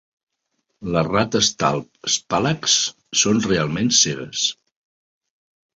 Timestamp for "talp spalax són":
1.63-3.47